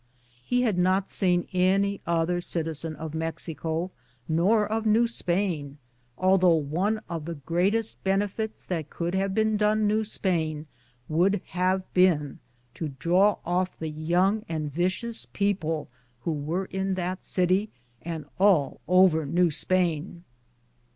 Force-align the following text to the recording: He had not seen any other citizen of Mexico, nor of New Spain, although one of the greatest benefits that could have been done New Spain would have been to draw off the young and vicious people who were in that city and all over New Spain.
He 0.43 0.63
had 0.63 0.79
not 0.79 1.09
seen 1.09 1.47
any 1.53 2.01
other 2.07 2.41
citizen 2.41 2.95
of 2.95 3.13
Mexico, 3.13 3.91
nor 4.27 4.65
of 4.65 4.87
New 4.87 5.05
Spain, 5.05 5.77
although 6.17 6.55
one 6.55 7.01
of 7.07 7.25
the 7.25 7.35
greatest 7.35 8.03
benefits 8.03 8.65
that 8.65 8.89
could 8.89 9.13
have 9.13 9.35
been 9.35 9.57
done 9.57 9.85
New 9.85 10.03
Spain 10.03 10.65
would 11.07 11.39
have 11.49 11.83
been 11.93 12.39
to 12.73 12.87
draw 12.97 13.37
off 13.45 13.77
the 13.77 13.91
young 13.91 14.43
and 14.49 14.71
vicious 14.73 15.27
people 15.33 15.87
who 16.21 16.31
were 16.31 16.65
in 16.65 16.95
that 16.95 17.23
city 17.23 17.69
and 18.01 18.25
all 18.39 18.81
over 18.87 19.23
New 19.23 19.51
Spain. 19.51 20.23